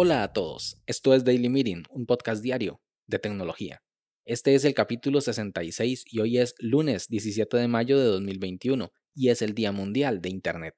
Hola 0.00 0.22
a 0.22 0.32
todos, 0.32 0.80
esto 0.86 1.12
es 1.12 1.24
Daily 1.24 1.48
Meeting, 1.48 1.82
un 1.90 2.06
podcast 2.06 2.42
diario 2.42 2.80
de 3.06 3.18
tecnología. 3.18 3.82
Este 4.24 4.54
es 4.54 4.64
el 4.64 4.74
capítulo 4.74 5.20
66 5.20 6.04
y 6.06 6.20
hoy 6.20 6.38
es 6.38 6.54
lunes 6.58 7.08
17 7.08 7.56
de 7.56 7.66
mayo 7.66 7.98
de 7.98 8.04
2021 8.04 8.92
y 9.14 9.30
es 9.30 9.42
el 9.42 9.54
Día 9.54 9.72
Mundial 9.72 10.20
de 10.20 10.28
Internet. 10.28 10.74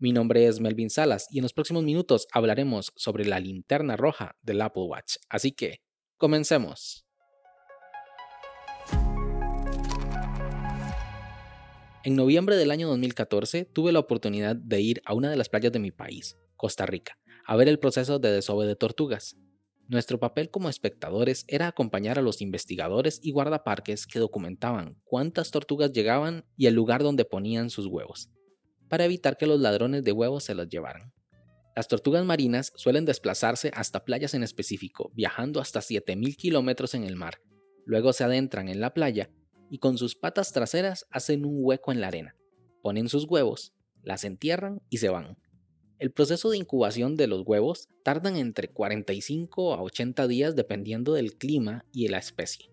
Mi 0.00 0.12
nombre 0.12 0.46
es 0.46 0.60
Melvin 0.60 0.90
Salas 0.90 1.26
y 1.30 1.38
en 1.38 1.42
los 1.42 1.52
próximos 1.52 1.84
minutos 1.84 2.26
hablaremos 2.32 2.92
sobre 2.96 3.24
la 3.24 3.40
linterna 3.40 3.96
roja 3.96 4.36
del 4.42 4.60
Apple 4.60 4.84
Watch, 4.84 5.16
así 5.28 5.52
que 5.52 5.80
comencemos. 6.16 7.07
En 12.04 12.14
noviembre 12.14 12.56
del 12.56 12.70
año 12.70 12.86
2014 12.88 13.64
tuve 13.64 13.90
la 13.90 13.98
oportunidad 13.98 14.54
de 14.54 14.80
ir 14.80 15.02
a 15.04 15.14
una 15.14 15.30
de 15.30 15.36
las 15.36 15.48
playas 15.48 15.72
de 15.72 15.80
mi 15.80 15.90
país, 15.90 16.38
Costa 16.54 16.86
Rica, 16.86 17.18
a 17.44 17.56
ver 17.56 17.66
el 17.66 17.80
proceso 17.80 18.20
de 18.20 18.30
desove 18.30 18.66
de 18.66 18.76
tortugas. 18.76 19.36
Nuestro 19.88 20.20
papel 20.20 20.48
como 20.48 20.68
espectadores 20.68 21.44
era 21.48 21.66
acompañar 21.66 22.16
a 22.16 22.22
los 22.22 22.40
investigadores 22.40 23.18
y 23.20 23.32
guardaparques 23.32 24.06
que 24.06 24.20
documentaban 24.20 24.96
cuántas 25.02 25.50
tortugas 25.50 25.92
llegaban 25.92 26.44
y 26.56 26.66
el 26.66 26.74
lugar 26.74 27.02
donde 27.02 27.24
ponían 27.24 27.68
sus 27.68 27.86
huevos, 27.86 28.30
para 28.88 29.04
evitar 29.04 29.36
que 29.36 29.48
los 29.48 29.58
ladrones 29.58 30.04
de 30.04 30.12
huevos 30.12 30.44
se 30.44 30.54
los 30.54 30.68
llevaran. 30.68 31.12
Las 31.74 31.88
tortugas 31.88 32.24
marinas 32.24 32.72
suelen 32.76 33.06
desplazarse 33.06 33.72
hasta 33.74 34.04
playas 34.04 34.34
en 34.34 34.44
específico, 34.44 35.10
viajando 35.14 35.60
hasta 35.60 35.80
7.000 35.80 36.36
kilómetros 36.36 36.94
en 36.94 37.02
el 37.02 37.16
mar. 37.16 37.40
Luego 37.84 38.12
se 38.12 38.22
adentran 38.22 38.68
en 38.68 38.80
la 38.80 38.94
playa 38.94 39.30
y 39.70 39.78
con 39.78 39.98
sus 39.98 40.14
patas 40.14 40.52
traseras 40.52 41.06
hacen 41.10 41.44
un 41.44 41.58
hueco 41.60 41.92
en 41.92 42.00
la 42.00 42.08
arena, 42.08 42.36
ponen 42.82 43.08
sus 43.08 43.24
huevos, 43.24 43.74
las 44.02 44.24
entierran 44.24 44.80
y 44.90 44.98
se 44.98 45.08
van. 45.08 45.36
El 45.98 46.12
proceso 46.12 46.50
de 46.50 46.58
incubación 46.58 47.16
de 47.16 47.26
los 47.26 47.42
huevos 47.44 47.88
tardan 48.04 48.36
entre 48.36 48.68
45 48.68 49.74
a 49.74 49.82
80 49.82 50.28
días 50.28 50.54
dependiendo 50.54 51.12
del 51.12 51.36
clima 51.36 51.84
y 51.92 52.04
de 52.04 52.10
la 52.10 52.18
especie. 52.18 52.70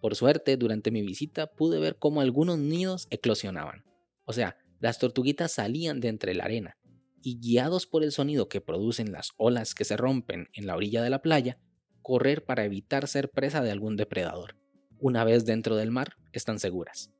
Por 0.00 0.14
suerte, 0.14 0.56
durante 0.56 0.90
mi 0.90 1.02
visita 1.02 1.48
pude 1.48 1.80
ver 1.80 1.96
cómo 1.98 2.20
algunos 2.20 2.58
nidos 2.58 3.08
eclosionaban. 3.10 3.84
O 4.24 4.32
sea, 4.32 4.56
las 4.80 4.98
tortuguitas 4.98 5.52
salían 5.52 6.00
de 6.00 6.08
entre 6.08 6.34
la 6.34 6.44
arena 6.44 6.76
y 7.22 7.38
guiados 7.38 7.86
por 7.86 8.02
el 8.02 8.12
sonido 8.12 8.48
que 8.48 8.60
producen 8.60 9.12
las 9.12 9.32
olas 9.36 9.74
que 9.74 9.84
se 9.84 9.96
rompen 9.96 10.48
en 10.54 10.66
la 10.66 10.76
orilla 10.76 11.02
de 11.02 11.10
la 11.10 11.22
playa, 11.22 11.58
correr 12.00 12.44
para 12.44 12.64
evitar 12.64 13.06
ser 13.06 13.30
presa 13.30 13.62
de 13.62 13.70
algún 13.70 13.96
depredador 13.96 14.61
una 15.02 15.24
vez 15.24 15.44
dentro 15.44 15.74
del 15.74 15.90
mar, 15.90 16.16
están 16.32 16.60
seguras. 16.60 17.10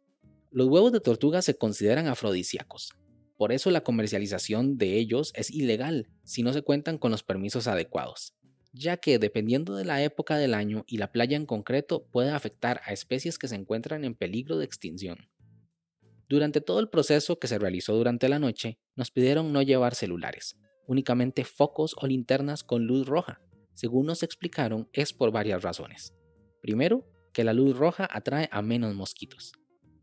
Los 0.52 0.69
huevos 0.69 0.92
de 0.92 1.00
tortuga 1.00 1.42
se 1.42 1.56
consideran 1.56 2.06
afrodisíacos. 2.06 2.92
Por 3.36 3.52
eso 3.52 3.72
la 3.72 3.83
comercialización 3.83 4.78
de 4.78 4.98
ellos 4.98 5.33
es 5.34 5.50
ilegal 5.50 6.08
si 6.22 6.44
no 6.44 6.53
se 6.53 6.62
cuentan 6.62 6.97
con 6.97 7.10
los 7.10 7.25
permisos 7.25 7.66
adecuados, 7.66 8.34
ya 8.72 8.98
que 8.98 9.19
dependiendo 9.19 9.75
de 9.75 9.84
la 9.84 10.00
época 10.00 10.36
del 10.36 10.55
año 10.55 10.84
y 10.86 10.98
la 10.98 11.10
playa 11.10 11.36
en 11.36 11.44
concreto 11.44 12.05
puede 12.05 12.30
afectar 12.30 12.80
a 12.84 12.92
especies 12.92 13.36
que 13.36 13.48
se 13.48 13.56
encuentran 13.56 14.05
en 14.05 14.14
peligro 14.14 14.58
de 14.58 14.64
extinción. 14.64 15.28
Durante 16.28 16.60
todo 16.60 16.78
el 16.78 16.88
proceso 16.88 17.41
que 17.41 17.48
se 17.48 17.58
realizó 17.58 17.97
durante 17.97 18.28
la 18.28 18.38
noche, 18.38 18.78
nos 18.94 19.10
pidieron 19.10 19.53
no 19.53 19.60
llevar 19.60 19.97
celulares, 19.97 20.56
únicamente 20.86 21.44
focos 21.44 21.97
o 22.00 22.06
linternas 22.06 22.62
con 22.62 22.86
luz 22.86 23.08
roja. 23.08 23.41
Según 23.75 24.06
nos 24.06 24.22
explicaron, 24.22 24.88
es 24.92 25.12
por 25.12 25.33
varias 25.33 25.62
razones. 25.62 26.14
Primero, 26.60 27.05
que 27.33 27.44
la 27.44 27.52
luz 27.52 27.77
roja 27.77 28.08
atrae 28.11 28.48
a 28.52 28.62
menos 28.62 28.94
mosquitos. 28.94 29.52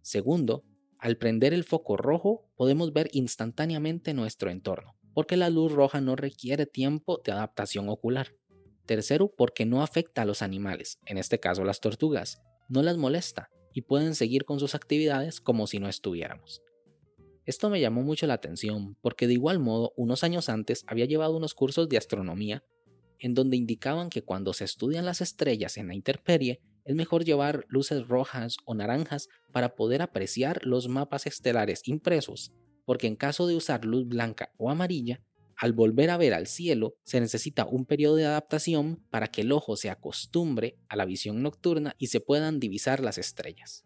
Segundo, 0.01 0.63
al 0.99 1.17
prender 1.17 1.53
el 1.53 1.63
foco 1.63 1.95
rojo 1.95 2.49
podemos 2.55 2.91
ver 2.91 3.09
instantáneamente 3.13 4.13
nuestro 4.13 4.49
entorno, 4.49 4.95
porque 5.13 5.37
la 5.37 5.49
luz 5.49 5.71
roja 5.71 6.01
no 6.01 6.15
requiere 6.15 6.65
tiempo 6.65 7.21
de 7.23 7.31
adaptación 7.31 7.89
ocular. 7.89 8.35
Tercero, 8.85 9.31
porque 9.37 9.65
no 9.65 9.83
afecta 9.83 10.23
a 10.23 10.25
los 10.25 10.41
animales, 10.41 10.99
en 11.05 11.17
este 11.17 11.39
caso 11.39 11.63
las 11.63 11.79
tortugas, 11.79 12.41
no 12.67 12.81
las 12.81 12.97
molesta 12.97 13.49
y 13.73 13.83
pueden 13.83 14.15
seguir 14.15 14.45
con 14.45 14.59
sus 14.59 14.75
actividades 14.75 15.41
como 15.41 15.67
si 15.67 15.79
no 15.79 15.87
estuviéramos. 15.87 16.61
Esto 17.45 17.69
me 17.69 17.79
llamó 17.79 18.01
mucho 18.01 18.27
la 18.27 18.35
atención 18.35 18.95
porque 19.01 19.25
de 19.25 19.33
igual 19.33 19.59
modo 19.59 19.93
unos 19.95 20.23
años 20.23 20.49
antes 20.49 20.83
había 20.87 21.05
llevado 21.05 21.35
unos 21.37 21.53
cursos 21.53 21.89
de 21.89 21.97
astronomía 21.97 22.63
en 23.19 23.33
donde 23.33 23.57
indicaban 23.57 24.09
que 24.09 24.23
cuando 24.23 24.53
se 24.53 24.65
estudian 24.65 25.05
las 25.05 25.21
estrellas 25.21 25.77
en 25.77 25.87
la 25.87 25.95
intemperie 25.95 26.61
es 26.89 26.95
mejor 26.95 27.23
llevar 27.23 27.65
luces 27.67 28.07
rojas 28.07 28.57
o 28.65 28.73
naranjas 28.73 29.29
para 29.51 29.75
poder 29.75 30.01
apreciar 30.01 30.65
los 30.65 30.87
mapas 30.87 31.27
estelares 31.27 31.87
impresos, 31.87 32.51
porque 32.83 33.05
en 33.05 33.15
caso 33.15 33.45
de 33.45 33.55
usar 33.55 33.85
luz 33.85 34.07
blanca 34.07 34.53
o 34.57 34.71
amarilla, 34.71 35.21
al 35.55 35.71
volver 35.71 36.09
a 36.09 36.17
ver 36.17 36.33
al 36.33 36.47
cielo 36.47 36.95
se 37.03 37.19
necesita 37.21 37.63
un 37.65 37.85
periodo 37.85 38.15
de 38.15 38.25
adaptación 38.25 39.05
para 39.11 39.27
que 39.27 39.41
el 39.41 39.51
ojo 39.51 39.75
se 39.75 39.91
acostumbre 39.91 40.79
a 40.87 40.95
la 40.95 41.05
visión 41.05 41.43
nocturna 41.43 41.93
y 41.99 42.07
se 42.07 42.21
puedan 42.21 42.59
divisar 42.59 43.01
las 43.01 43.19
estrellas. 43.19 43.85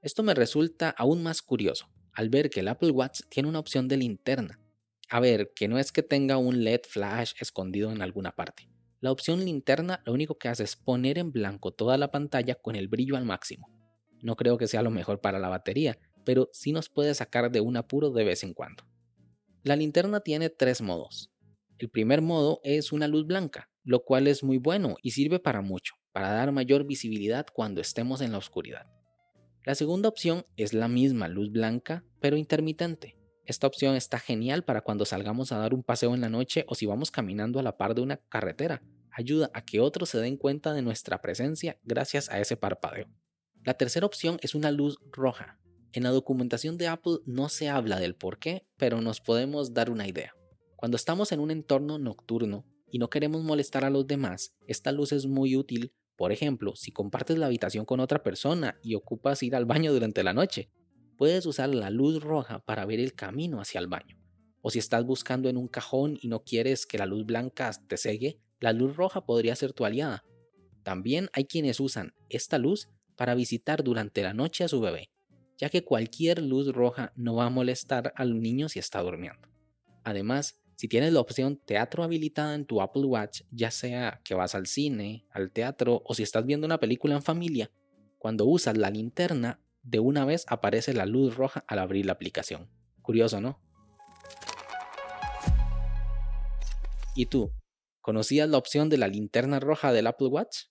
Esto 0.00 0.22
me 0.22 0.34
resulta 0.34 0.90
aún 0.90 1.24
más 1.24 1.42
curioso 1.42 1.90
al 2.12 2.28
ver 2.28 2.48
que 2.48 2.60
el 2.60 2.68
Apple 2.68 2.92
Watch 2.92 3.22
tiene 3.28 3.48
una 3.48 3.58
opción 3.58 3.88
de 3.88 3.96
linterna. 3.96 4.60
A 5.08 5.18
ver, 5.18 5.50
que 5.56 5.66
no 5.66 5.80
es 5.80 5.90
que 5.90 6.04
tenga 6.04 6.36
un 6.36 6.62
LED 6.62 6.82
flash 6.88 7.32
escondido 7.40 7.90
en 7.90 8.02
alguna 8.02 8.36
parte, 8.36 8.70
la 9.00 9.10
opción 9.10 9.44
linterna 9.44 10.02
lo 10.04 10.12
único 10.12 10.36
que 10.36 10.48
hace 10.48 10.64
es 10.64 10.76
poner 10.76 11.16
en 11.16 11.32
blanco 11.32 11.72
toda 11.72 11.96
la 11.96 12.10
pantalla 12.10 12.54
con 12.54 12.76
el 12.76 12.88
brillo 12.88 13.16
al 13.16 13.24
máximo. 13.24 13.68
No 14.22 14.36
creo 14.36 14.58
que 14.58 14.66
sea 14.66 14.82
lo 14.82 14.90
mejor 14.90 15.22
para 15.22 15.38
la 15.38 15.48
batería, 15.48 15.98
pero 16.24 16.50
sí 16.52 16.72
nos 16.72 16.90
puede 16.90 17.14
sacar 17.14 17.50
de 17.50 17.60
un 17.60 17.78
apuro 17.78 18.10
de 18.10 18.24
vez 18.24 18.44
en 18.44 18.52
cuando. 18.52 18.84
La 19.62 19.76
linterna 19.76 20.20
tiene 20.20 20.50
tres 20.50 20.82
modos. 20.82 21.30
El 21.78 21.88
primer 21.88 22.20
modo 22.20 22.60
es 22.62 22.92
una 22.92 23.08
luz 23.08 23.26
blanca, 23.26 23.70
lo 23.84 24.04
cual 24.04 24.26
es 24.26 24.44
muy 24.44 24.58
bueno 24.58 24.96
y 25.02 25.12
sirve 25.12 25.38
para 25.38 25.62
mucho, 25.62 25.94
para 26.12 26.32
dar 26.32 26.52
mayor 26.52 26.84
visibilidad 26.84 27.46
cuando 27.52 27.80
estemos 27.80 28.20
en 28.20 28.32
la 28.32 28.38
oscuridad. 28.38 28.86
La 29.64 29.74
segunda 29.74 30.08
opción 30.08 30.44
es 30.56 30.74
la 30.74 30.88
misma 30.88 31.28
luz 31.28 31.50
blanca, 31.50 32.04
pero 32.20 32.36
intermitente. 32.36 33.16
Esta 33.50 33.66
opción 33.66 33.96
está 33.96 34.20
genial 34.20 34.62
para 34.62 34.80
cuando 34.80 35.04
salgamos 35.04 35.50
a 35.50 35.58
dar 35.58 35.74
un 35.74 35.82
paseo 35.82 36.14
en 36.14 36.20
la 36.20 36.28
noche 36.28 36.64
o 36.68 36.76
si 36.76 36.86
vamos 36.86 37.10
caminando 37.10 37.58
a 37.58 37.64
la 37.64 37.76
par 37.76 37.96
de 37.96 38.00
una 38.00 38.16
carretera. 38.16 38.80
Ayuda 39.10 39.50
a 39.52 39.64
que 39.64 39.80
otros 39.80 40.10
se 40.10 40.20
den 40.20 40.36
cuenta 40.36 40.72
de 40.72 40.82
nuestra 40.82 41.20
presencia 41.20 41.76
gracias 41.82 42.28
a 42.30 42.38
ese 42.38 42.56
parpadeo. 42.56 43.08
La 43.64 43.74
tercera 43.74 44.06
opción 44.06 44.38
es 44.42 44.54
una 44.54 44.70
luz 44.70 45.00
roja. 45.10 45.58
En 45.92 46.04
la 46.04 46.10
documentación 46.10 46.78
de 46.78 46.86
Apple 46.86 47.18
no 47.26 47.48
se 47.48 47.68
habla 47.68 47.98
del 47.98 48.14
por 48.14 48.38
qué, 48.38 48.68
pero 48.76 49.00
nos 49.00 49.20
podemos 49.20 49.74
dar 49.74 49.90
una 49.90 50.06
idea. 50.06 50.32
Cuando 50.76 50.94
estamos 50.94 51.32
en 51.32 51.40
un 51.40 51.50
entorno 51.50 51.98
nocturno 51.98 52.64
y 52.86 53.00
no 53.00 53.10
queremos 53.10 53.42
molestar 53.42 53.84
a 53.84 53.90
los 53.90 54.06
demás, 54.06 54.54
esta 54.68 54.92
luz 54.92 55.10
es 55.10 55.26
muy 55.26 55.56
útil, 55.56 55.92
por 56.14 56.30
ejemplo, 56.30 56.76
si 56.76 56.92
compartes 56.92 57.36
la 57.36 57.46
habitación 57.46 57.84
con 57.84 57.98
otra 57.98 58.22
persona 58.22 58.78
y 58.80 58.94
ocupas 58.94 59.42
ir 59.42 59.56
al 59.56 59.64
baño 59.64 59.92
durante 59.92 60.22
la 60.22 60.34
noche 60.34 60.70
puedes 61.20 61.44
usar 61.44 61.68
la 61.74 61.90
luz 61.90 62.22
roja 62.22 62.60
para 62.60 62.86
ver 62.86 62.98
el 62.98 63.12
camino 63.12 63.60
hacia 63.60 63.78
el 63.78 63.88
baño. 63.88 64.16
O 64.62 64.70
si 64.70 64.78
estás 64.78 65.04
buscando 65.04 65.50
en 65.50 65.58
un 65.58 65.68
cajón 65.68 66.16
y 66.18 66.28
no 66.28 66.44
quieres 66.44 66.86
que 66.86 66.96
la 66.96 67.04
luz 67.04 67.26
blanca 67.26 67.70
te 67.88 67.98
cegue, 67.98 68.40
la 68.58 68.72
luz 68.72 68.96
roja 68.96 69.26
podría 69.26 69.54
ser 69.54 69.74
tu 69.74 69.84
aliada. 69.84 70.24
También 70.82 71.28
hay 71.34 71.44
quienes 71.44 71.78
usan 71.78 72.14
esta 72.30 72.56
luz 72.56 72.88
para 73.16 73.34
visitar 73.34 73.84
durante 73.84 74.22
la 74.22 74.32
noche 74.32 74.64
a 74.64 74.68
su 74.68 74.80
bebé, 74.80 75.10
ya 75.58 75.68
que 75.68 75.84
cualquier 75.84 76.42
luz 76.42 76.72
roja 76.72 77.12
no 77.16 77.34
va 77.34 77.44
a 77.44 77.50
molestar 77.50 78.14
al 78.16 78.40
niño 78.40 78.70
si 78.70 78.78
está 78.78 79.02
durmiendo. 79.02 79.46
Además, 80.04 80.58
si 80.76 80.88
tienes 80.88 81.12
la 81.12 81.20
opción 81.20 81.60
teatro 81.66 82.02
habilitada 82.02 82.54
en 82.54 82.64
tu 82.64 82.80
Apple 82.80 83.04
Watch, 83.04 83.42
ya 83.50 83.70
sea 83.70 84.22
que 84.24 84.32
vas 84.32 84.54
al 84.54 84.66
cine, 84.66 85.26
al 85.28 85.52
teatro 85.52 86.00
o 86.02 86.14
si 86.14 86.22
estás 86.22 86.46
viendo 86.46 86.66
una 86.66 86.80
película 86.80 87.14
en 87.14 87.22
familia, 87.22 87.70
cuando 88.16 88.46
usas 88.46 88.78
la 88.78 88.88
linterna 88.88 89.60
de 89.90 89.98
una 89.98 90.24
vez 90.24 90.44
aparece 90.48 90.94
la 90.94 91.04
luz 91.04 91.36
roja 91.36 91.64
al 91.66 91.80
abrir 91.80 92.06
la 92.06 92.12
aplicación. 92.12 92.70
Curioso, 93.02 93.40
¿no? 93.40 93.60
¿Y 97.16 97.26
tú? 97.26 97.52
¿Conocías 98.00 98.48
la 98.48 98.56
opción 98.56 98.88
de 98.88 98.98
la 98.98 99.08
linterna 99.08 99.58
roja 99.58 99.92
del 99.92 100.06
Apple 100.06 100.28
Watch? 100.28 100.66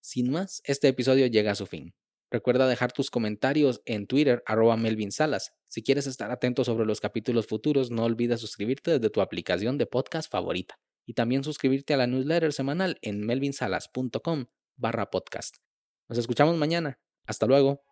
Sin 0.00 0.30
más, 0.30 0.62
este 0.64 0.88
episodio 0.88 1.26
llega 1.26 1.52
a 1.52 1.54
su 1.54 1.66
fin. 1.66 1.94
Recuerda 2.30 2.66
dejar 2.66 2.92
tus 2.92 3.10
comentarios 3.10 3.82
en 3.84 4.06
Twitter 4.06 4.42
arroba 4.46 4.78
Melvin 4.78 5.12
Salas. 5.12 5.52
Si 5.68 5.82
quieres 5.82 6.06
estar 6.06 6.30
atento 6.30 6.64
sobre 6.64 6.86
los 6.86 7.00
capítulos 7.00 7.46
futuros, 7.46 7.90
no 7.90 8.04
olvides 8.04 8.40
suscribirte 8.40 8.92
desde 8.92 9.10
tu 9.10 9.20
aplicación 9.20 9.76
de 9.76 9.84
podcast 9.84 10.30
favorita. 10.30 10.80
Y 11.04 11.12
también 11.12 11.44
suscribirte 11.44 11.92
a 11.92 11.98
la 11.98 12.06
newsletter 12.06 12.54
semanal 12.54 12.98
en 13.02 13.20
melvinsalas.com 13.20 14.46
barra 14.76 15.10
podcast. 15.10 15.56
Nos 16.08 16.18
escuchamos 16.18 16.56
mañana. 16.56 16.98
Hasta 17.26 17.46
luego. 17.46 17.82